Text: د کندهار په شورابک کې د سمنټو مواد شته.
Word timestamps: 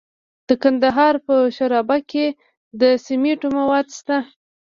د 0.47 0.49
کندهار 0.63 1.15
په 1.25 1.35
شورابک 1.55 2.01
کې 2.11 2.25
د 2.81 2.83
سمنټو 3.05 3.47
مواد 3.57 3.87
شته. 3.97 4.17